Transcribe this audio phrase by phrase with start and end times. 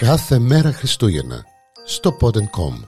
[0.00, 1.44] Κάθε μέρα Χριστούγεννα
[1.84, 2.84] στο Pod.com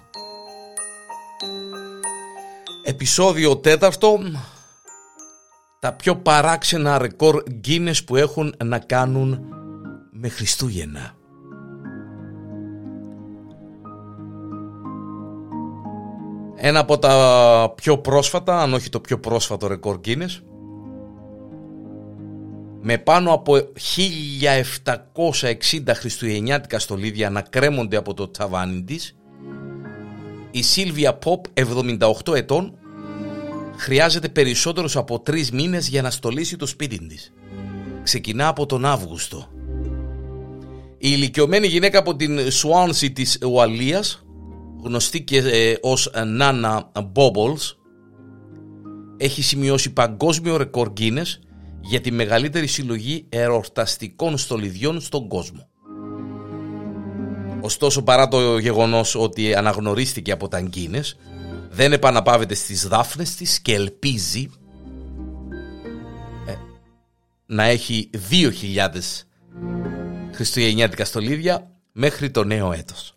[2.83, 4.19] Επισόδιο τέταρτο
[5.81, 9.41] Τα πιο παράξενα ρεκόρ Guinness που έχουν να κάνουν
[10.11, 11.15] με Χριστούγεννα.
[16.57, 20.52] Ένα από τα πιο πρόσφατα, αν όχι το πιο πρόσφατο ρεκόρ Guinness
[22.83, 23.57] με πάνω από
[25.15, 29.17] 1760 χριστουγεννιάτικα στολίδια να κρέμονται από το τσαβάνι της
[30.51, 32.79] η Σίλβια Ποπ 78 ετών
[33.77, 37.33] χρειάζεται περισσότερους από τρεις μήνες για να στολίσει το σπίτι της.
[38.03, 39.49] Ξεκινά από τον Αύγουστο.
[40.99, 44.25] Η ηλικιωμένη γυναίκα από την Σουάνση της Ουαλίας
[44.83, 46.11] γνωστή και ε, ως
[46.41, 47.77] Nana Bobbles
[49.17, 51.39] έχει σημειώσει παγκόσμιο ρεκόρ Guinness
[51.83, 55.69] για τη μεγαλύτερη συλλογή εορταστικών στολιδιών στον κόσμο.
[57.61, 61.17] Ωστόσο παρά το γεγονός ότι αναγνωρίστηκε από τα Γκίνες
[61.71, 64.51] δεν επαναπάβεται στις δάφνες της και ελπίζει
[66.47, 66.55] ε,
[67.47, 68.89] να έχει 2.000
[70.33, 73.17] χριστουγεννιάτικα στολίδια μέχρι το νέο έτος.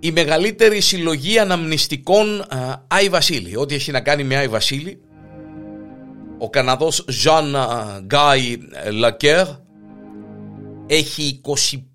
[0.00, 2.46] Η μεγαλύτερη συλλογή αναμνηστικών
[2.86, 3.56] Άι Βασίλη.
[3.56, 5.00] Ό,τι έχει να κάνει με Άι Βασίλη.
[6.38, 7.54] Ο Καναδός Jean
[8.10, 8.56] Guy
[9.04, 9.44] Laquer
[10.86, 11.40] έχει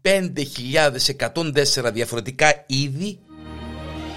[0.03, 3.19] 25.104 διαφορετικά είδη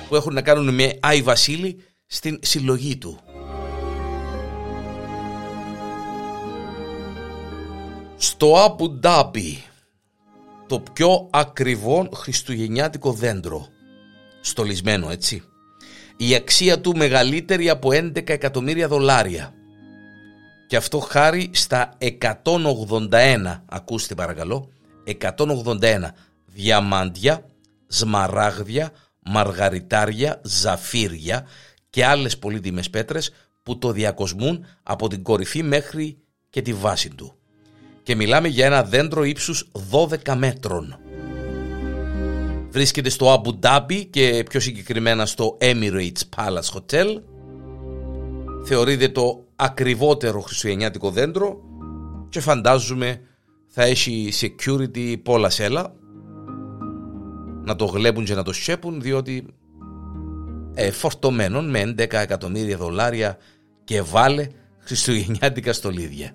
[0.09, 3.19] που έχουν να κάνουν με Άι Βασίλη στην συλλογή του.
[8.17, 9.57] Στο Abu Dhabi
[10.67, 13.67] το πιο ακριβό χριστουγεννιάτικο δέντρο
[14.41, 15.43] στολισμένο έτσι.
[16.17, 19.53] Η αξία του μεγαλύτερη από 11 εκατομμύρια δολάρια.
[20.67, 24.69] Και αυτό χάρη στα 181, ακούστε παρακαλώ,
[25.05, 26.15] 181
[26.47, 27.45] διαμάντια,
[27.87, 28.91] σμαράγδια,
[29.21, 31.47] μαργαριτάρια, ζαφύρια
[31.91, 33.33] και άλλες πολύτιμες πέτρες
[33.63, 36.19] που το διακοσμούν από την κορυφή μέχρι
[36.51, 37.39] και τη βάση του.
[38.03, 40.99] Και μιλάμε για ένα δέντρο ύψους 12 μέτρων
[42.79, 47.07] βρίσκεται στο Abu Dhabi και πιο συγκεκριμένα στο Emirates Palace Hotel.
[48.65, 51.61] Θεωρείται το ακριβότερο χριστουγεννιάτικο δέντρο
[52.29, 53.21] και φαντάζομαι
[53.67, 55.95] θα έχει security πολλά σέλα
[57.65, 59.47] να το γλέπουν και να το σέπουν διότι
[60.75, 63.39] ε, φορτωμένων με 11 εκατομμύρια δολάρια
[63.85, 64.47] και βάλε
[64.79, 66.33] χριστουγεννιάτικα στολίδια.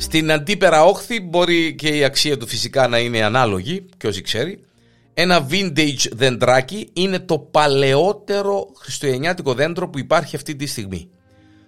[0.00, 4.64] Στην αντίπερα όχθη μπορεί και η αξία του φυσικά να είναι ανάλογη, και όσοι ξέρει.
[5.14, 11.10] Ένα vintage δεντράκι είναι το παλαιότερο χριστουγεννιάτικο δέντρο που υπάρχει αυτή τη στιγμή.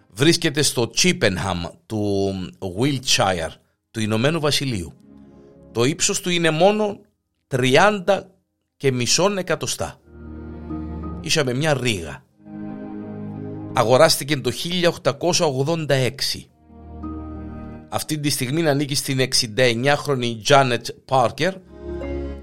[0.09, 2.33] Βρίσκεται στο Chippenham του
[2.81, 3.53] Wiltshire,
[3.91, 4.93] του Ηνωμένου Βασιλείου.
[5.73, 7.01] Το ύψος του είναι μόνο
[7.49, 8.21] 30
[8.77, 10.01] και μισόν εκατοστά.
[11.21, 12.25] Ίσα με μια ρίγα.
[13.73, 16.50] Αγοράστηκε το 1886
[17.91, 21.53] αυτή τη στιγμή ανήκει στην 69χρονη Janet Parker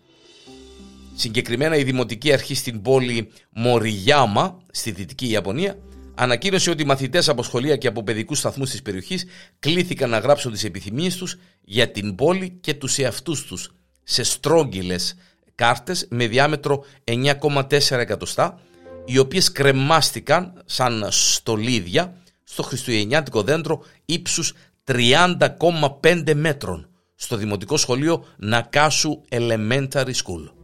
[1.14, 5.78] Συγκεκριμένα η Δημοτική Αρχή στην πόλη Μοριγιάμα στη Δυτική Ιαπωνία
[6.14, 9.24] ανακοίνωσε ότι οι μαθητές από σχολεία και από παιδικούς σταθμούς της περιοχής
[9.58, 13.72] κλήθηκαν να γράψουν τις επιθυμίες τους για την πόλη και τους εαυτούς τους
[14.02, 15.14] σε στρόγγυλες
[15.58, 18.58] κάρτες με διάμετρο 9,4 εκατοστά
[19.04, 22.14] οι οποίες κρεμάστηκαν σαν στολίδια
[22.44, 30.57] στο χριστουγεννιάτικο δέντρο ύψους 30,5 μέτρων στο Δημοτικό Σχολείο Νακάσου Elementary School.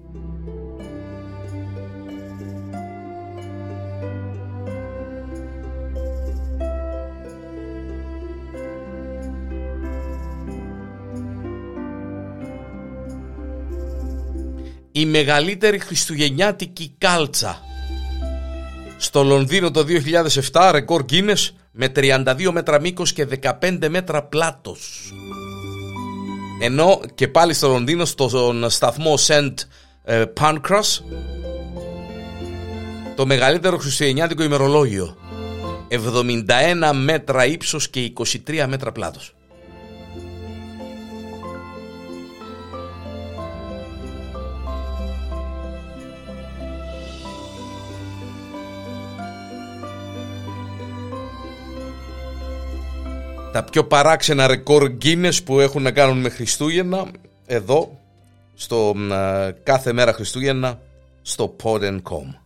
[14.97, 17.63] Η μεγαλύτερη χριστουγεννιάτικη κάλτσα.
[18.97, 19.85] Στο Λονδίνο το
[20.53, 23.27] 2007 ρεκόρ Guinness με 32 μέτρα μήκος και
[23.61, 25.13] 15 μέτρα πλάτος.
[26.61, 29.55] Ενώ και πάλι στο Λονδίνο στον σταθμό St.
[30.05, 31.03] Ε, Pancras
[33.17, 35.17] το μεγαλύτερο χριστουγεννιάτικο ημερολόγιο
[35.89, 38.13] 71 μέτρα ύψος και
[38.47, 39.35] 23 μέτρα πλάτος.
[53.55, 57.07] Τα πιο παράξενα ρεκόρ Guinness που έχουν να κάνουν με Χριστούγεννα
[57.47, 57.99] εδώ
[58.55, 58.95] στο
[59.63, 60.81] κάθε μέρα Χριστούγεννα
[61.23, 62.44] στο Pod.com.